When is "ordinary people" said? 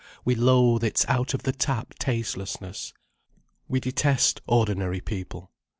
4.47-5.51